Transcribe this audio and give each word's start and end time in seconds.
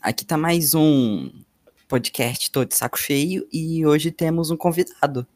Aqui 0.00 0.24
tá 0.24 0.38
mais 0.38 0.74
um 0.74 1.30
podcast 1.86 2.50
todo 2.50 2.66
de 2.66 2.76
saco 2.76 2.98
cheio 2.98 3.46
e 3.52 3.84
hoje 3.84 4.10
temos 4.10 4.50
um 4.50 4.56
convidado. 4.56 5.26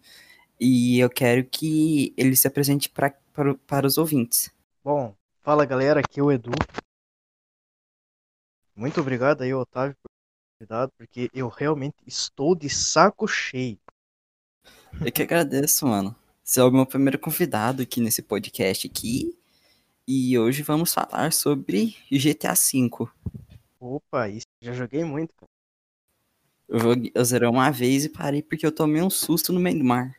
E 0.59 0.98
eu 0.98 1.11
quero 1.11 1.45
que 1.45 2.14
ele 2.16 2.35
se 2.35 2.48
apresente 2.48 2.89
pra, 2.89 3.11
para, 3.35 3.55
para 3.55 3.87
os 3.87 3.99
ouvintes. 3.99 4.51
Bom, 4.83 5.15
fala 5.43 5.67
galera, 5.67 6.01
aqui 6.01 6.21
é 6.21 6.23
o 6.23 6.33
Edu. 6.33 6.53
Muito 8.75 8.99
obrigado 8.99 9.43
aí, 9.43 9.53
Otávio, 9.53 9.95
por 10.03 10.09
ter 10.09 10.65
convidado, 10.65 10.93
porque 10.97 11.29
eu 11.35 11.49
realmente 11.49 11.99
estou 12.07 12.55
de 12.55 12.71
saco 12.71 13.29
cheio. 13.29 13.79
Eu 15.05 15.13
que 15.13 15.21
agradeço, 15.21 15.87
mano. 15.87 16.16
Você 16.48 16.60
é 16.60 16.65
o 16.65 16.70
meu 16.70 16.87
primeiro 16.87 17.19
convidado 17.19 17.83
aqui 17.83 18.01
nesse 18.01 18.23
podcast 18.23 18.86
aqui. 18.86 19.38
E 20.06 20.38
hoje 20.38 20.62
vamos 20.62 20.95
falar 20.95 21.30
sobre 21.30 21.95
GTA 22.10 22.54
V. 22.54 23.06
Opa, 23.78 24.30
isso 24.30 24.46
já 24.59 24.73
joguei 24.73 25.04
muito, 25.04 25.34
cara. 25.34 25.50
Eu, 26.66 26.78
joguei, 26.78 27.12
eu 27.14 27.23
zerei 27.23 27.48
uma 27.50 27.70
vez 27.70 28.06
e 28.06 28.09
parei 28.09 28.42
porque 28.42 28.64
eu 28.64 28.73
tomei 28.73 29.02
um 29.02 29.10
susto 29.10 29.52
no 29.52 29.60
meio 29.60 29.78
do 29.78 29.84
mar. 29.84 30.18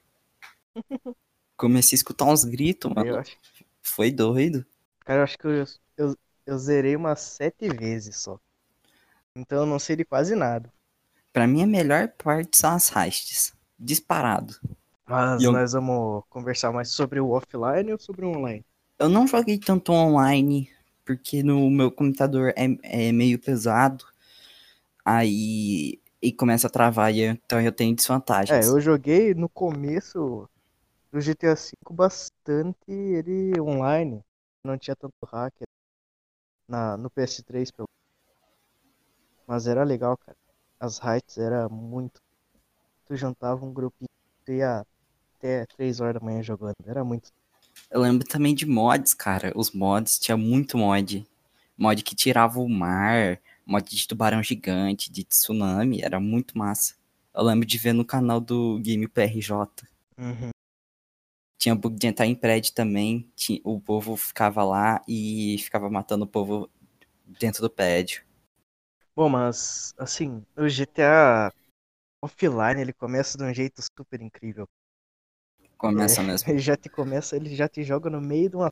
Comecei 1.57 1.95
a 1.95 1.97
escutar 1.97 2.25
uns 2.25 2.43
gritos, 2.43 2.93
mano. 2.93 3.17
acho, 3.17 3.35
Foi 3.81 4.11
doido. 4.11 4.63
cara, 4.99 5.21
eu 5.21 5.23
acho 5.23 5.35
que 5.35 5.47
eu, 5.47 5.65
eu, 5.97 6.15
eu 6.45 6.57
zerei 6.59 6.95
umas 6.95 7.21
sete 7.21 7.67
vezes 7.69 8.17
só. 8.17 8.39
Então 9.35 9.61
eu 9.61 9.65
não 9.65 9.79
sei 9.79 9.95
de 9.95 10.05
quase 10.05 10.35
nada. 10.35 10.71
Pra 11.33 11.47
mim, 11.47 11.63
a 11.63 11.67
melhor 11.67 12.07
parte 12.09 12.55
são 12.55 12.75
as 12.75 12.95
heists. 12.95 13.51
Disparado. 13.79 14.59
Mas 15.09 15.45
eu- 15.45 15.49
nós 15.49 15.73
vamos 15.73 16.23
conversar 16.29 16.71
mais 16.71 16.89
sobre 16.91 17.19
o 17.19 17.31
offline 17.31 17.91
ou 17.91 17.99
sobre 17.99 18.23
o 18.25 18.29
online? 18.29 18.65
Eu 18.97 19.09
não 19.09 19.27
joguei 19.27 19.57
tanto 19.59 19.91
online, 19.91 20.69
porque 21.05 21.43
no 21.43 21.69
meu 21.69 21.91
computador 21.91 22.53
é, 22.55 23.07
é 23.09 23.11
meio 23.11 23.37
pesado. 23.39 24.05
Aí 25.05 25.99
e 26.21 26.31
começa 26.33 26.67
a 26.67 26.69
travar, 26.69 27.13
então 27.15 27.61
eu 27.61 27.71
tenho 27.71 27.95
É, 28.47 28.65
desvantagens. 28.65 28.65
eu 28.65 28.79
joguei 28.81 29.33
no 29.33 29.47
começo 29.49 30.49
do 31.11 31.21
GTA 31.21 31.55
V 31.55 31.73
bastante 31.91 32.77
ele 32.91 33.59
online. 33.61 34.23
Não 34.63 34.77
tinha 34.77 34.95
tanto 34.95 35.15
hacker 35.25 35.67
na, 36.67 36.95
no 36.97 37.09
PS3, 37.09 37.71
pelo 37.71 37.87
Mas 39.45 39.67
era 39.67 39.83
legal, 39.83 40.17
cara. 40.17 40.37
As 40.79 40.99
heights 41.03 41.37
era 41.37 41.67
muito. 41.67 42.21
Tu 43.07 43.15
juntava 43.17 43.65
um 43.65 43.73
grupinho, 43.73 44.09
tu 44.45 44.53
ia 44.53 44.85
até 45.39 45.65
3 45.65 45.99
horas 46.01 46.15
da 46.15 46.19
manhã 46.19 46.43
jogando. 46.43 46.75
Era 46.85 47.03
muito. 47.03 47.31
Eu 47.89 48.01
lembro 48.01 48.27
também 48.27 48.53
de 48.53 48.65
mods, 48.65 49.13
cara. 49.13 49.51
Os 49.55 49.71
mods, 49.71 50.19
tinha 50.19 50.37
muito 50.37 50.77
mod. 50.77 51.25
Mod 51.77 52.03
que 52.03 52.13
tirava 52.13 52.59
o 52.59 52.67
mar, 52.67 53.39
mod 53.65 53.89
de 53.89 54.07
tubarão 54.07 54.43
gigante, 54.43 55.09
de 55.09 55.23
tsunami, 55.23 56.01
era 56.01 56.19
muito 56.19 56.57
massa. 56.57 56.95
Eu 57.33 57.43
lembro 57.43 57.65
de 57.65 57.77
ver 57.77 57.93
no 57.93 58.03
canal 58.03 58.41
do 58.41 58.79
Game 58.79 59.07
PRJ. 59.07 59.87
Uhum. 60.17 60.49
Tinha 61.57 61.75
bug 61.75 61.97
de 61.97 62.07
entrar 62.07 62.25
em 62.25 62.35
prédio 62.35 62.73
também. 62.73 63.31
O 63.63 63.79
povo 63.79 64.17
ficava 64.17 64.63
lá 64.63 65.01
e 65.07 65.57
ficava 65.59 65.89
matando 65.89 66.25
o 66.25 66.27
povo 66.27 66.69
dentro 67.25 67.61
do 67.61 67.69
prédio. 67.69 68.23
Bom, 69.15 69.29
mas 69.29 69.93
assim, 69.97 70.43
o 70.57 70.67
GTA 70.67 71.53
offline 72.21 72.81
ele 72.81 72.93
começa 72.93 73.37
de 73.37 73.43
um 73.43 73.53
jeito 73.53 73.81
super 73.81 74.21
incrível. 74.21 74.67
Começa 75.79 76.21
É, 76.21 76.23
mesmo. 76.23 76.47
Ele 76.51 76.59
já 76.59 76.75
te 76.77 76.89
começa, 76.89 77.35
ele 77.35 77.55
já 77.55 77.67
te 77.67 77.83
joga 77.83 78.09
no 78.09 78.21
meio 78.21 78.49
de 78.49 78.55
uma. 78.55 78.71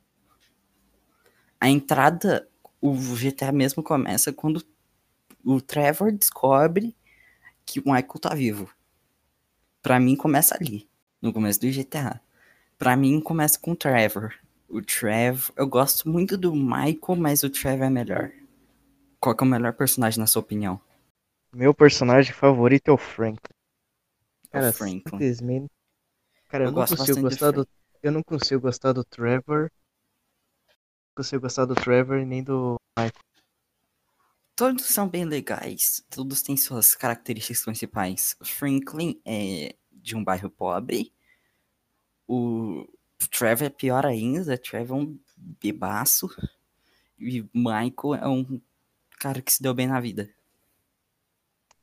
A 1.59 1.69
entrada, 1.69 2.47
o 2.81 2.94
GTA 3.16 3.52
mesmo 3.52 3.83
começa 3.83 4.33
quando 4.33 4.64
o 5.45 5.61
Trevor 5.61 6.11
descobre 6.11 6.95
que 7.65 7.80
o 7.80 7.83
Michael 7.86 8.20
tá 8.21 8.36
vivo. 8.36 8.70
Pra 9.81 9.99
mim 9.99 10.15
começa 10.15 10.55
ali, 10.55 10.87
no 11.20 11.33
começo 11.33 11.59
do 11.61 11.71
GTA. 11.71 12.21
Pra 12.77 12.95
mim 12.95 13.20
começa 13.20 13.60
com 13.60 13.71
o 13.71 13.76
Trevor. 13.76 14.36
O 14.70 14.81
Trevor, 14.81 15.52
eu 15.58 15.67
gosto 15.67 16.10
muito 16.10 16.37
do 16.37 16.55
Michael, 16.55 17.17
mas 17.17 17.43
o 17.43 17.49
Trevor 17.49 17.87
é 17.87 17.89
melhor. 17.89 18.31
Qual 19.20 19.36
é 19.39 19.43
o 19.43 19.48
melhor 19.48 19.73
personagem 19.73 20.20
na 20.20 20.27
sua 20.27 20.42
opinião? 20.42 20.81
Meu 21.54 21.73
personagem 21.73 22.31
favorito 22.33 22.87
é 22.87 22.92
o 22.93 22.98
Frank. 22.98 23.42
É 24.52 24.60
o 24.60 24.61
Cara, 24.61 24.71
Franklin. 24.73 25.21
simplesmente. 25.21 25.71
Cara, 26.47 26.63
eu, 26.63 26.67
Eu 26.67 26.71
não 26.71 26.73
gosto 26.73 26.95
consigo 26.97 27.21
gostar 27.21 27.52
do. 27.52 27.67
Eu 28.02 28.11
não 28.11 28.23
consigo 28.23 28.61
gostar 28.61 28.93
do 28.93 29.03
Trevor. 29.03 29.69
Não 30.69 31.23
consigo 31.23 31.41
gostar 31.41 31.65
do 31.65 31.75
Trevor 31.75 32.19
e 32.19 32.25
nem 32.25 32.43
do 32.43 32.75
Michael. 32.97 33.11
Todos 34.55 34.86
são 34.86 35.07
bem 35.07 35.23
legais, 35.23 36.03
todos 36.09 36.41
têm 36.41 36.57
suas 36.57 36.95
características 36.95 37.63
principais. 37.63 38.36
O 38.39 38.45
Franklin 38.45 39.21
é 39.23 39.75
de 39.91 40.15
um 40.15 40.23
bairro 40.23 40.49
pobre. 40.49 41.13
O 42.27 42.86
Trevor 43.31 43.67
é 43.67 43.69
pior 43.69 44.05
ainda, 44.05 44.53
o 44.53 44.57
Trevor 44.57 44.97
é 44.97 45.02
um 45.02 45.19
bebaço. 45.61 46.27
E 47.19 47.41
Michael 47.53 48.15
é 48.21 48.27
um 48.27 48.61
cara 49.19 49.41
que 49.41 49.52
se 49.52 49.61
deu 49.61 49.73
bem 49.73 49.87
na 49.87 49.99
vida, 49.99 50.30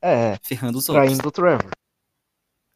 É, 0.00 0.36
ferrando 0.42 0.78
os 0.78 0.88
outros. 0.88 1.06
traindo 1.06 1.28
o 1.28 1.32
Trevor. 1.32 1.70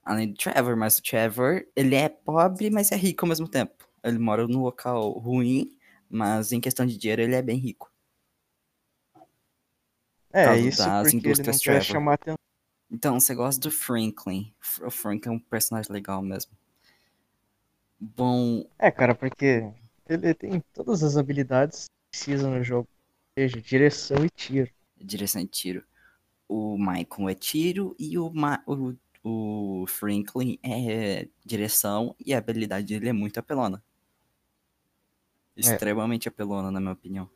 Além 0.08 0.28
do 0.28 0.38
Trevor, 0.38 0.74
mas 0.74 0.98
o 0.98 1.02
Trevor, 1.02 1.66
ele 1.76 1.94
é 1.94 2.08
pobre, 2.08 2.70
mas 2.70 2.90
é 2.90 2.96
rico 2.96 3.26
ao 3.26 3.28
mesmo 3.28 3.46
tempo. 3.46 3.86
Ele 4.02 4.18
mora 4.18 4.48
num 4.48 4.62
local 4.62 5.10
ruim, 5.18 5.76
mas 6.08 6.50
em 6.50 6.62
questão 6.62 6.86
de 6.86 6.96
dinheiro 6.96 7.20
ele 7.20 7.34
é 7.34 7.42
bem 7.42 7.58
rico. 7.58 7.92
É, 10.32 10.56
isso 10.56 10.78
das 10.78 11.12
porque 11.12 11.28
ele 11.28 11.42
não 11.42 11.58
quer 11.58 11.82
chamar 11.82 12.14
atenção. 12.14 12.38
Então, 12.90 13.20
você 13.20 13.34
gosta 13.34 13.60
do 13.60 13.70
Franklin. 13.70 14.50
O 14.80 14.90
Franklin 14.90 15.32
é 15.32 15.36
um 15.36 15.38
personagem 15.38 15.92
legal 15.92 16.22
mesmo. 16.22 16.52
Bom, 18.00 18.64
É, 18.78 18.90
cara, 18.90 19.14
porque 19.14 19.70
ele 20.08 20.32
tem 20.32 20.62
todas 20.72 21.02
as 21.02 21.18
habilidades 21.18 21.84
que 21.84 22.18
precisa 22.18 22.48
no 22.48 22.64
jogo. 22.64 22.88
Ou 23.36 23.42
seja, 23.42 23.60
direção 23.60 24.24
e 24.24 24.30
tiro. 24.30 24.70
direção 24.96 25.42
de 25.42 25.48
tiro. 25.48 25.84
O 26.48 26.78
Michael 26.78 27.28
é 27.28 27.34
tiro 27.34 27.94
e 27.98 28.18
o, 28.18 28.30
Ma 28.30 28.62
o, 28.66 28.94
o 29.28 29.86
Franklin 29.86 30.58
é 30.62 31.28
direção 31.44 32.14
e 32.24 32.34
a 32.34 32.38
habilidade 32.38 32.86
dele 32.88 33.08
é 33.10 33.12
muito 33.12 33.38
apelona. 33.38 33.82
Extremamente 35.54 36.26
apelona, 36.26 36.70
na 36.70 36.80
minha 36.80 36.94
opinião. 36.94 37.28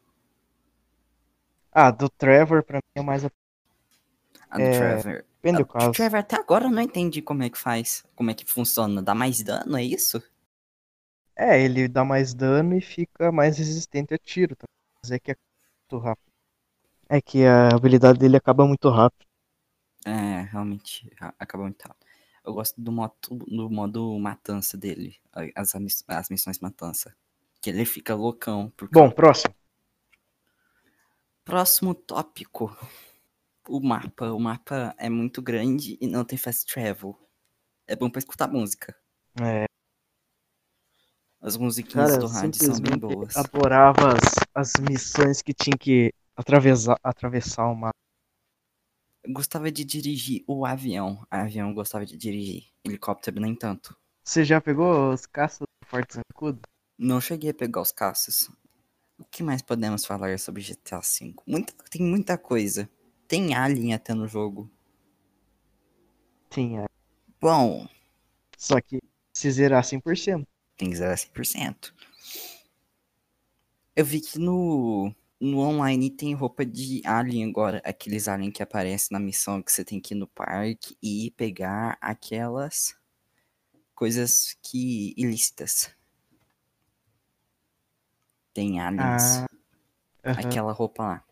Ah, 1.70 1.91
do 1.91 2.08
Trevor 2.08 2.64
pra 2.64 2.78
mim 2.78 2.82
é 2.97 3.03
mais. 3.03 3.25
a- 3.26 3.30
A 4.48 4.56
do 4.60 4.69
É, 4.69 4.69
Trevor. 4.70 5.25
Depende 5.42 5.58
A 5.58 5.60
do 5.62 5.66
do 5.76 5.88
caso. 5.88 5.97
Trevor 5.97 6.20
até 6.20 6.36
agora 6.36 6.66
eu 6.66 6.70
não 6.70 6.80
entendi 6.80 7.20
como 7.20 7.42
é 7.42 7.50
que 7.50 7.58
faz. 7.58 8.04
Como 8.14 8.30
é 8.30 8.34
que 8.34 8.44
funciona. 8.48 9.03
Dá 9.03 9.16
mais 9.16 9.42
dano, 9.42 9.76
é 9.76 9.82
isso? 9.82 10.22
É, 11.36 11.60
ele 11.62 11.88
dá 11.88 12.04
mais 12.04 12.34
dano 12.34 12.76
e 12.76 12.80
fica 12.80 13.32
mais 13.32 13.59
resistente 13.59 14.14
a 14.14 14.19
tiro. 14.19 14.54
Tá? 14.56 14.66
Mas 15.03 15.10
é 15.10 15.19
que 15.19 15.32
é 15.32 15.36
muito 15.91 16.04
rápido. 16.04 16.32
É 17.10 17.20
que 17.22 17.44
a 17.47 17.69
habilidade 17.74 18.19
dele 18.20 18.36
acaba 18.38 18.66
muito 18.66 18.91
rápido. 18.91 19.26
É, 20.04 20.42
realmente, 20.50 21.10
a- 21.20 21.34
acaba 21.38 21.64
muito 21.64 21.82
rápido. 21.82 22.06
Eu 22.44 22.54
gosto 22.54 22.80
do 22.80 22.90
modo, 22.90 23.14
do 23.30 23.70
modo 23.70 24.18
matança 24.18 24.76
dele, 24.76 25.16
as, 25.54 25.74
as 26.08 26.28
missões 26.28 26.58
matança. 26.58 27.14
Que 27.60 27.70
ele 27.70 27.84
fica 27.84 28.14
loucão. 28.14 28.72
Bom, 28.91 29.08
próximo. 29.10 29.54
Próximo 31.44 31.94
tópico. 31.94 32.76
O 33.68 33.80
mapa. 33.80 34.32
O 34.32 34.41
mapa 34.41 34.92
é 34.98 35.08
muito 35.08 35.41
grande 35.41 35.96
e 36.00 36.08
não 36.08 36.24
tem 36.24 36.36
fast 36.36 36.66
travel. 36.72 37.16
É 37.86 37.94
bom 37.94 38.10
pra 38.10 38.18
escutar 38.18 38.48
música. 38.48 38.96
É, 39.41 39.66
As 41.41 41.56
musiquinhas 41.56 42.10
cara, 42.10 42.21
do 42.21 42.27
rádio 42.27 42.65
são 42.65 42.80
bem 42.80 42.98
boas. 42.98 43.36
adorava 43.36 44.15
as, 44.54 44.72
as 44.72 44.80
missões 44.80 45.42
que 45.42 45.54
tinha 45.54 45.77
que 45.78 46.12
atravessar, 46.36 46.97
atravessar 47.03 47.66
o 47.66 47.74
mapa. 47.77 47.92
Gostava 49.28 49.71
de 49.71 49.84
dirigir 49.84 50.45
o 50.47 50.66
avião. 50.66 51.24
Avião 51.30 51.69
eu 51.69 51.74
gostava 51.74 52.04
de 52.04 52.16
dirigir. 52.16 52.65
Helicóptero 52.84 53.41
nem 53.41 53.54
tanto. 53.54 53.97
Você 54.24 54.45
já 54.45 54.60
pegou 54.60 55.13
os 55.13 55.27
caças 55.27 55.60
do 55.60 55.86
Forte 55.86 56.15
Zancudo? 56.15 56.60
Não 56.98 57.21
cheguei 57.21 57.51
a 57.51 57.54
pegar 57.54 57.80
os 57.80 57.92
caças. 57.92 58.48
O 59.19 59.24
que 59.24 59.42
mais 59.42 59.63
podemos 59.63 60.04
falar 60.04 60.36
sobre 60.39 60.63
GTA 60.63 61.01
V? 61.01 61.34
Muita, 61.47 61.72
tem 61.91 62.03
muita 62.03 62.36
coisa. 62.36 62.89
Tem 63.28 63.54
Alien 63.54 63.95
até 63.95 64.15
no 64.15 64.27
jogo. 64.27 64.71
Tinha. 66.51 66.86
Bom, 67.41 67.89
Só 68.57 68.80
que 68.80 69.01
se 69.33 69.51
zerar 69.51 69.83
100%. 69.84 70.47
tem 70.77 70.91
que 70.91 70.97
zerar 70.97 71.16
100%. 71.16 71.92
Eu 73.95 74.04
vi 74.04 74.21
que 74.21 74.39
no, 74.39 75.15
no 75.42 75.59
online 75.59 76.09
tem 76.09 76.34
roupa 76.34 76.65
de 76.65 77.03
alien 77.04 77.50
agora. 77.50 77.83
Aqueles 77.84 78.28
alien 78.28 78.53
que 78.53 78.62
aparecem 78.62 79.09
na 79.10 79.18
missão 79.18 79.60
que 79.60 79.72
você 79.72 79.84
tem 79.84 80.00
que 80.00 80.15
ir 80.15 80.16
no 80.16 80.28
parque 80.28 80.97
e 81.03 81.33
pegar 81.33 81.98
aquelas 82.00 82.94
coisas 83.92 84.56
que 84.62 85.12
ilícitas. 85.16 85.91
Tem 88.54 88.80
aliens. 88.80 89.42
Ah. 90.22 90.30
Aquela 90.39 90.71
roupa 90.71 91.03
lá. 91.03 91.24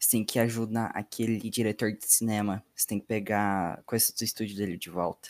Você 0.00 0.10
tem 0.10 0.24
que 0.24 0.40
ajudar 0.40 0.86
aquele 0.86 1.48
diretor 1.48 1.92
de 1.92 2.04
cinema. 2.04 2.64
Você 2.74 2.88
tem 2.88 2.98
que 2.98 3.06
pegar 3.06 3.84
coisas 3.84 4.10
do 4.10 4.24
estúdio 4.24 4.56
dele 4.56 4.76
de 4.76 4.90
volta. 4.90 5.28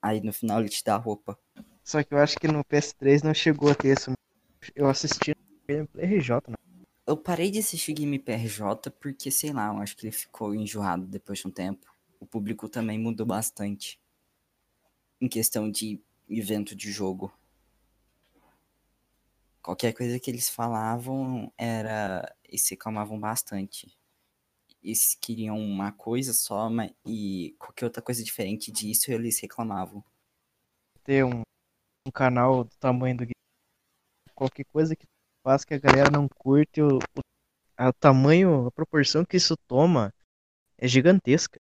Aí 0.00 0.20
no 0.20 0.32
final 0.32 0.60
ele 0.60 0.68
te 0.68 0.84
dá 0.84 0.94
a 0.94 0.98
roupa. 0.98 1.36
Só 1.82 2.00
que 2.04 2.14
eu 2.14 2.18
acho 2.18 2.38
que 2.38 2.46
no 2.46 2.64
PS3 2.64 3.24
não 3.24 3.34
chegou 3.34 3.72
a 3.72 3.74
ter 3.74 3.98
isso. 3.98 4.12
Eu 4.76 4.88
assisti 4.88 5.34
gameplay 5.68 6.06
RJ, 6.06 6.30
né? 6.48 6.54
Eu 7.06 7.16
parei 7.16 7.50
de 7.50 7.58
assistir 7.58 7.94
Game 7.94 8.18
PRJ 8.18 8.90
porque, 9.00 9.30
sei 9.30 9.52
lá, 9.52 9.68
eu 9.68 9.78
acho 9.78 9.96
que 9.96 10.06
ele 10.06 10.12
ficou 10.12 10.54
enjoado 10.54 11.06
depois 11.06 11.38
de 11.38 11.48
um 11.48 11.50
tempo. 11.50 11.86
O 12.20 12.26
público 12.26 12.68
também 12.68 12.98
mudou 12.98 13.24
bastante. 13.24 13.98
Em 15.20 15.28
questão 15.28 15.70
de 15.70 16.00
evento 16.28 16.76
de 16.76 16.92
jogo. 16.92 17.32
Qualquer 19.62 19.94
coisa 19.94 20.18
que 20.20 20.30
eles 20.30 20.50
falavam 20.50 21.50
era. 21.56 22.34
Eles 22.44 22.68
reclamavam 22.68 23.18
bastante. 23.18 23.96
Eles 24.82 25.14
queriam 25.14 25.58
uma 25.58 25.92
coisa 25.92 26.34
só, 26.34 26.68
mas... 26.68 26.92
e 27.06 27.56
qualquer 27.58 27.86
outra 27.86 28.02
coisa 28.02 28.22
diferente 28.22 28.70
disso 28.70 29.10
eles 29.10 29.40
reclamavam. 29.40 30.04
Ter 31.02 31.24
um, 31.24 31.40
um 32.06 32.10
canal 32.10 32.64
do 32.64 32.76
tamanho 32.76 33.16
do 33.16 33.24
game. 33.24 33.32
Qualquer 34.34 34.64
coisa 34.66 34.94
que 34.94 35.06
faz 35.42 35.64
que 35.64 35.74
a 35.74 35.78
galera 35.78 36.10
não 36.10 36.28
curte, 36.28 36.80
o, 36.80 36.98
o, 36.98 37.20
a 37.76 37.92
tamanho, 37.92 38.66
a 38.66 38.72
proporção 38.72 39.24
que 39.24 39.36
isso 39.36 39.56
toma 39.66 40.12
é 40.76 40.86
gigantesca. 40.86 41.60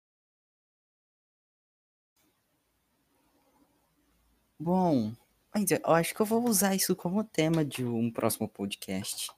Bom, 4.58 5.12
eu 5.54 5.94
acho 5.94 6.14
que 6.14 6.20
eu 6.20 6.26
vou 6.26 6.44
usar 6.44 6.74
isso 6.74 6.96
como 6.96 7.22
tema 7.22 7.64
de 7.64 7.84
um 7.84 8.10
próximo 8.10 8.48
podcast. 8.48 9.30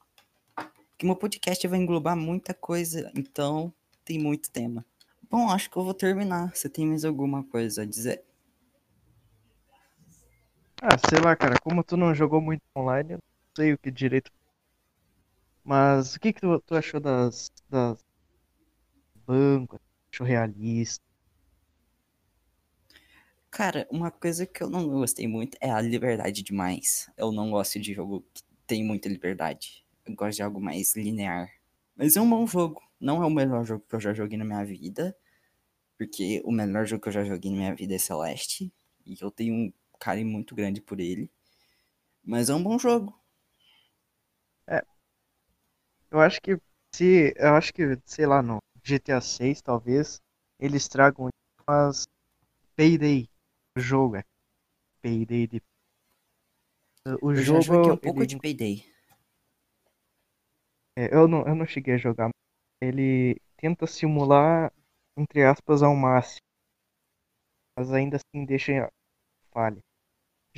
Porque 0.55 1.07
meu 1.07 1.17
podcast 1.17 1.67
vai 1.69 1.79
englobar 1.79 2.17
muita 2.17 2.53
coisa, 2.53 3.11
então 3.17 3.73
tem 4.05 4.19
muito 4.19 4.51
tema. 4.51 4.85
Bom, 5.31 5.51
acho 5.51 5.71
que 5.71 5.77
eu 5.77 5.85
vou 5.85 5.95
terminar. 5.95 6.55
Você 6.57 6.69
tem 6.69 6.87
mais 6.87 7.05
alguma 7.05 7.45
coisa 7.45 7.83
a 7.83 7.85
dizer? 7.85 8.25
Ah, 10.81 10.97
sei 11.09 11.21
lá, 11.21 11.37
cara, 11.37 11.57
como 11.61 11.85
tu 11.85 11.97
não 11.97 12.15
jogou 12.15 12.41
muito 12.41 12.63
online, 12.77 13.13
eu 13.15 13.19
sei 13.59 13.73
o 13.73 13.79
que 13.79 13.91
direito. 13.91 14.31
Mas 15.65 16.15
o 16.15 16.21
que 16.21 16.33
que 16.33 16.41
tu, 16.41 16.61
tu 16.61 16.75
achou 16.77 17.01
das, 17.01 17.51
das 17.69 17.99
bancos? 19.27 19.81
Achou 20.13 20.27
realista? 20.27 21.05
Cara, 23.51 23.89
uma 23.91 24.11
coisa 24.11 24.47
que 24.47 24.63
eu 24.63 24.71
não 24.71 24.89
gostei 24.89 25.27
muito 25.27 25.59
é 25.61 25.71
a 25.71 25.81
liberdade 25.81 26.43
demais. 26.43 27.11
Eu 27.17 27.33
não 27.33 27.51
gosto 27.51 27.81
de 27.81 27.93
jogo 27.95 28.25
que 28.33 28.43
tem 28.67 28.85
muita 28.85 29.09
liberdade. 29.09 29.85
Eu 30.07 30.15
gosto 30.15 30.37
de 30.37 30.43
algo 30.43 30.61
mais 30.61 30.95
linear. 30.95 31.51
Mas 31.97 32.17
é 32.17 32.21
um 32.21 32.31
bom 32.31 32.47
jogo. 32.47 32.81
Não 33.01 33.23
é 33.23 33.27
o 33.27 33.31
melhor 33.31 33.65
jogo 33.65 33.85
que 33.89 33.95
eu 33.97 34.01
já 34.01 34.15
joguei 34.15 34.39
na 34.39 34.45
minha 34.45 34.65
vida. 34.65 35.17
Porque 35.99 36.41
o 36.45 36.53
melhor 36.53 36.87
jogo 36.87 37.03
que 37.03 37.09
eu 37.09 37.13
já 37.13 37.25
joguei 37.25 37.51
na 37.51 37.57
minha 37.57 37.75
vida 37.75 37.95
é 37.95 37.99
Celeste. 37.99 38.73
E 39.05 39.17
eu 39.21 39.31
tenho 39.31 39.55
um 39.55 39.73
carinho 39.99 40.29
muito 40.29 40.55
grande 40.55 40.81
por 40.81 41.01
ele. 41.01 41.29
Mas 42.23 42.49
é 42.49 42.55
um 42.55 42.63
bom 42.63 42.79
jogo. 42.79 43.19
Eu 46.11 46.21
acho 46.21 46.41
que 46.43 46.59
se, 46.95 47.33
eu 47.37 47.55
acho 47.55 47.73
que, 47.73 47.83
sei 48.05 48.27
lá, 48.27 48.43
no 48.43 48.59
GTA 48.85 49.21
6 49.21 49.61
talvez 49.63 50.21
eles 50.61 50.87
tragam 50.89 51.29
umas 51.67 52.05
Payday 52.77 53.29
o 53.77 53.81
jogo, 53.81 54.17
é 54.17 54.25
Payday 55.03 55.47
de 55.49 55.63
o 57.23 57.35
Eu 57.35 57.43
jogo 57.43 57.59
já 57.61 57.61
joguei 57.61 57.91
um 57.91 57.97
pouco 57.97 58.23
ele- 58.23 58.27
de 58.27 58.37
Payday. 58.37 58.85
é, 60.97 61.15
eu 61.15 61.27
não 61.29 61.47
eu 61.47 61.55
não 61.55 61.67
cheguei 61.67 61.95
a 61.95 61.99
jogar, 61.99 62.31
ele 62.81 63.41
tenta 63.57 63.87
simular 63.87 64.73
entre 65.17 65.45
aspas 65.45 65.83
ao 65.83 65.95
máximo, 65.95 66.41
mas 67.77 67.91
ainda 67.93 68.17
assim 68.19 68.45
deixa 68.45 68.91
falha. 69.53 69.81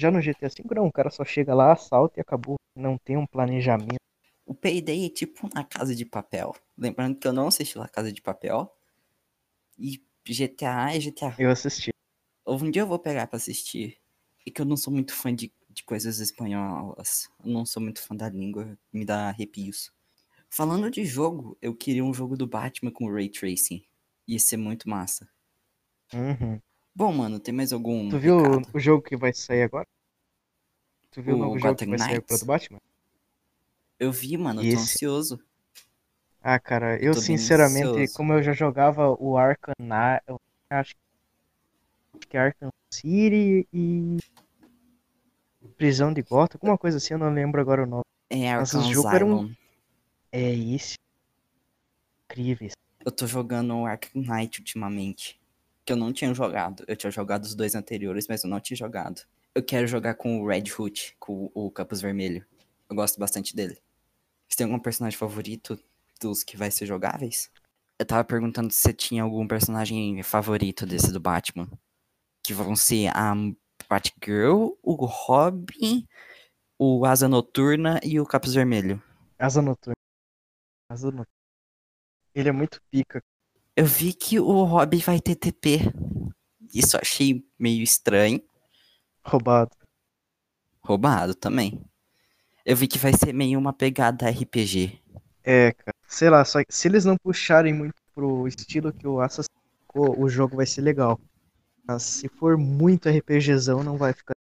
Já 0.00 0.10
no 0.10 0.18
GTA 0.18 0.48
5 0.48 0.74
não, 0.74 0.86
o 0.86 0.92
cara 0.92 1.10
só 1.10 1.22
chega 1.26 1.54
lá, 1.54 1.72
assalta 1.72 2.18
e 2.18 2.22
acabou, 2.22 2.56
não 2.74 2.96
tem 2.96 3.18
um 3.18 3.26
planejamento. 3.26 4.00
O 4.46 4.54
Payday 4.54 5.04
é 5.04 5.10
tipo 5.10 5.46
na 5.54 5.62
Casa 5.62 5.94
de 5.94 6.06
Papel. 6.06 6.56
Lembrando 6.76 7.18
que 7.18 7.28
eu 7.28 7.34
não 7.34 7.48
assisti 7.48 7.76
La 7.76 7.86
Casa 7.86 8.10
de 8.10 8.22
Papel. 8.22 8.74
E 9.78 10.02
GTA 10.26 10.96
é 10.96 10.98
GTA. 10.98 11.34
Eu 11.38 11.50
assisti. 11.50 11.90
Um 12.46 12.70
dia 12.70 12.80
eu 12.80 12.86
vou 12.86 12.98
pegar 12.98 13.26
pra 13.26 13.36
assistir. 13.36 13.98
E 14.46 14.50
que 14.50 14.62
eu 14.62 14.64
não 14.64 14.74
sou 14.74 14.90
muito 14.90 15.12
fã 15.12 15.34
de, 15.34 15.52
de 15.68 15.84
coisas 15.84 16.18
espanholas. 16.18 17.28
Eu 17.44 17.52
não 17.52 17.66
sou 17.66 17.82
muito 17.82 18.00
fã 18.00 18.16
da 18.16 18.30
língua. 18.30 18.78
Me 18.90 19.04
dá 19.04 19.28
arrepios. 19.28 19.92
Falando 20.48 20.90
de 20.90 21.04
jogo, 21.04 21.58
eu 21.60 21.76
queria 21.76 22.02
um 22.02 22.14
jogo 22.14 22.38
do 22.38 22.46
Batman 22.46 22.90
com 22.90 23.12
Ray 23.12 23.28
Tracing. 23.28 23.84
Ia 24.26 24.38
ser 24.38 24.56
muito 24.56 24.88
massa. 24.88 25.28
Uhum. 26.14 26.58
Bom, 26.94 27.12
mano, 27.12 27.38
tem 27.40 27.54
mais 27.54 27.72
algum. 27.72 28.10
Tu 28.10 28.18
viu 28.18 28.38
recado? 28.38 28.68
o 28.74 28.78
jogo 28.80 29.02
que 29.02 29.16
vai 29.16 29.32
sair 29.32 29.62
agora? 29.62 29.86
Tu 31.10 31.22
viu 31.22 31.34
o, 31.34 31.38
O 31.38 31.40
novo 31.40 31.58
jogo 31.58 31.76
que 31.76 31.84
Gotham 31.86 31.90
vai 31.90 31.98
sair 31.98 32.20
pro 32.20 32.36
Knights? 32.36 32.40
do 32.40 32.46
Batman? 32.46 32.78
Eu 33.98 34.12
vi, 34.12 34.36
mano, 34.36 34.62
eu 34.62 34.72
tô 34.74 34.80
ansioso. 34.80 35.40
Ah, 36.42 36.58
cara, 36.58 36.96
eu 37.02 37.12
tô 37.14 37.20
sinceramente, 37.20 38.12
como 38.14 38.32
eu 38.32 38.42
já 38.42 38.52
jogava 38.52 39.10
o 39.10 39.36
Arkham 39.36 39.74
eu 40.26 40.40
acho 40.70 40.94
que 42.28 42.36
é 42.36 42.40
Arkham 42.40 42.70
City 42.92 43.68
e 43.72 44.18
Prisão 45.76 46.12
de 46.12 46.22
Gotham, 46.22 46.56
alguma 46.56 46.78
coisa 46.78 46.96
assim, 46.96 47.14
eu 47.14 47.18
não 47.18 47.32
lembro 47.32 47.60
agora 47.60 47.82
o 47.82 47.86
nome. 47.86 48.04
É 48.30 48.54
Mas 48.54 48.72
Arkham 48.74 48.80
os 48.80 48.86
jogos 48.88 49.12
eram- 49.12 49.32
Asylum. 49.34 49.54
É 50.32 50.50
isso. 50.52 50.94
Incríveis. 52.24 52.72
Eu 53.04 53.10
tô 53.10 53.26
jogando 53.26 53.74
o 53.74 53.86
Arkham 53.86 54.22
Knight 54.22 54.60
ultimamente. 54.60 55.39
Que 55.90 55.94
eu 55.94 55.96
não 55.96 56.12
tinha 56.12 56.32
jogado. 56.32 56.84
Eu 56.86 56.94
tinha 56.94 57.10
jogado 57.10 57.42
os 57.42 57.52
dois 57.52 57.74
anteriores, 57.74 58.28
mas 58.28 58.44
eu 58.44 58.48
não 58.48 58.60
tinha 58.60 58.76
jogado. 58.76 59.22
Eu 59.52 59.60
quero 59.60 59.88
jogar 59.88 60.14
com 60.14 60.40
o 60.40 60.46
Red 60.46 60.62
Hood, 60.78 61.16
com 61.18 61.50
o 61.52 61.68
Capuz 61.68 62.00
Vermelho. 62.00 62.46
Eu 62.88 62.94
gosto 62.94 63.18
bastante 63.18 63.56
dele. 63.56 63.82
Você 64.48 64.58
tem 64.58 64.66
algum 64.66 64.78
personagem 64.78 65.18
favorito 65.18 65.76
dos 66.20 66.44
que 66.44 66.56
vai 66.56 66.70
ser 66.70 66.86
jogáveis? 66.86 67.50
Eu 67.98 68.06
tava 68.06 68.22
perguntando 68.22 68.70
se 68.70 68.78
você 68.78 68.92
tinha 68.92 69.24
algum 69.24 69.48
personagem 69.48 70.22
favorito 70.22 70.86
desse 70.86 71.10
do 71.10 71.18
Batman. 71.18 71.68
Que 72.40 72.54
vão 72.54 72.76
ser 72.76 73.08
a 73.08 73.34
Batgirl, 73.88 74.74
o 74.84 74.94
Robin, 75.06 76.06
o 76.78 77.04
Asa 77.04 77.26
Noturna 77.26 77.98
e 78.04 78.20
o 78.20 78.24
Capuz 78.24 78.54
Vermelho. 78.54 79.02
Asa 79.36 79.60
Noturna. 79.60 79.96
Asa 80.88 81.08
Noturna. 81.08 81.26
Ele 82.32 82.48
é 82.48 82.52
muito 82.52 82.80
pica. 82.92 83.20
Eu 83.80 83.86
vi 83.86 84.12
que 84.12 84.38
o 84.38 84.64
Robin 84.64 84.98
vai 84.98 85.18
ter 85.18 85.34
TP. 85.34 85.80
Isso 86.74 86.98
eu 86.98 87.00
achei 87.00 87.42
meio 87.58 87.82
estranho. 87.82 88.38
Roubado. 89.24 89.70
Roubado 90.82 91.34
também. 91.34 91.82
Eu 92.66 92.76
vi 92.76 92.86
que 92.86 92.98
vai 92.98 93.14
ser 93.14 93.32
meio 93.32 93.58
uma 93.58 93.72
pegada 93.72 94.28
RPG. 94.28 95.00
É, 95.42 95.72
cara. 95.72 95.96
Sei 96.06 96.28
lá, 96.28 96.44
só 96.44 96.62
que 96.62 96.74
se 96.74 96.88
eles 96.88 97.06
não 97.06 97.16
puxarem 97.16 97.72
muito 97.72 97.94
pro 98.14 98.46
estilo 98.46 98.92
que 98.92 99.06
o 99.06 99.18
Assassin's 99.18 99.48
ficou, 99.80 100.20
o 100.20 100.28
jogo 100.28 100.56
vai 100.56 100.66
ser 100.66 100.82
legal. 100.82 101.18
Mas 101.88 102.02
se 102.02 102.28
for 102.28 102.58
muito 102.58 103.08
RPGzão, 103.08 103.82
não 103.82 103.96
vai 103.96 104.12
ficar. 104.12 104.34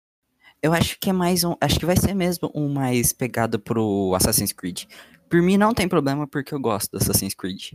Eu 0.60 0.72
acho 0.72 0.98
que 0.98 1.10
é 1.10 1.12
mais 1.12 1.44
um. 1.44 1.54
Acho 1.60 1.78
que 1.78 1.86
vai 1.86 1.96
ser 1.96 2.12
mesmo 2.12 2.50
um 2.56 2.68
mais 2.68 3.12
pegado 3.12 3.60
pro 3.60 4.12
Assassin's 4.16 4.52
Creed. 4.52 4.86
Por 5.30 5.40
mim 5.40 5.56
não 5.56 5.72
tem 5.72 5.88
problema, 5.88 6.26
porque 6.26 6.52
eu 6.52 6.58
gosto 6.58 6.90
do 6.90 6.96
Assassin's 6.96 7.34
Creed. 7.34 7.74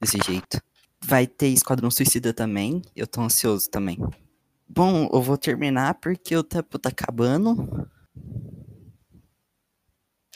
Desse 0.00 0.18
jeito. 0.24 0.62
Vai 1.02 1.26
ter 1.26 1.48
Esquadrão 1.48 1.90
Suicida 1.90 2.32
também. 2.32 2.82
Eu 2.94 3.06
tô 3.06 3.20
ansioso 3.20 3.70
também. 3.70 3.98
Bom, 4.68 5.08
eu 5.12 5.22
vou 5.22 5.38
terminar 5.38 5.94
porque 5.94 6.36
o 6.36 6.42
tempo 6.42 6.78
tá 6.78 6.88
acabando. 6.88 7.88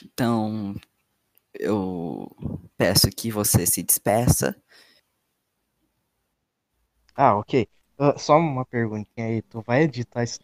Então, 0.03 0.75
eu 1.53 2.29
peço 2.77 3.09
que 3.09 3.31
você 3.31 3.65
se 3.65 3.83
despeça. 3.83 4.55
Ah, 7.15 7.37
ok. 7.37 7.67
Ah, 7.99 8.17
só 8.17 8.37
uma 8.37 8.65
perguntinha 8.65 9.27
aí. 9.27 9.41
Tu 9.43 9.61
vai 9.61 9.83
editar 9.83 10.23
isso? 10.23 10.39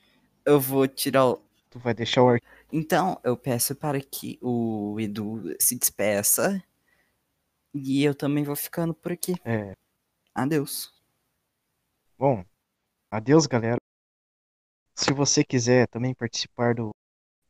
Eu 0.46 0.60
vou 0.60 0.88
tirar 0.88 1.26
o. 1.26 1.42
Tu 1.70 1.80
vai 1.80 1.94
deixar 1.94 2.24
o? 2.24 2.38
Então, 2.72 3.20
eu 3.24 3.36
peço 3.38 3.76
para 3.76 4.00
que 4.00 4.38
o 4.42 4.98
Edu 5.00 5.56
se 5.60 5.76
despeça. 5.78 6.62
E 7.74 8.04
eu 8.04 8.14
também 8.14 8.44
vou 8.44 8.56
ficando 8.56 8.94
por 8.94 9.12
aqui. 9.12 9.36
É. 9.46 9.74
Adeus. 10.38 10.94
Bom, 12.16 12.46
adeus, 13.10 13.48
galera. 13.48 13.78
Se 14.94 15.12
você 15.12 15.44
quiser 15.44 15.88
também 15.88 16.14
participar 16.14 16.76
do 16.76 16.92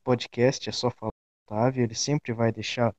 podcast, 0.06 0.70
é 0.70 0.72
só 0.72 0.90
falar 0.90 1.12
com 1.12 1.54
o 1.54 1.58
Otávio. 1.58 1.84
Ele 1.84 1.96
sempre 1.96 2.32
vai 2.32 2.50
deixar 2.50 2.96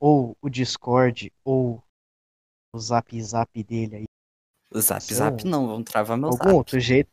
ou 0.00 0.36
o 0.42 0.50
Discord 0.50 1.32
ou 1.44 1.80
o 2.72 2.78
Zap 2.80 3.22
Zap 3.22 3.62
dele 3.62 3.96
aí. 3.96 4.04
O 4.72 4.80
Zap 4.80 5.00
Seu- 5.04 5.16
Zap 5.16 5.44
não, 5.44 5.68
vão 5.68 5.84
travar 5.84 6.18
meu 6.18 6.28
algum 6.30 6.42
zap. 6.42 6.56
outro 6.56 6.80
jeito. 6.80 7.10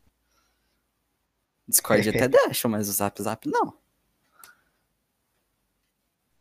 Discord 1.67 2.09
até 2.09 2.27
deixa, 2.27 2.67
mas 2.67 2.89
o 2.89 2.91
Zap 2.91 3.21
Zap 3.21 3.47
não. 3.47 3.77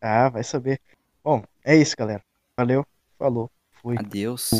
Ah, 0.00 0.30
vai 0.30 0.42
saber. 0.42 0.80
Bom, 1.22 1.44
é 1.62 1.76
isso, 1.76 1.94
galera. 1.94 2.24
Valeu, 2.56 2.86
falou, 3.18 3.50
fui. 3.82 3.98
Adeus. 3.98 4.50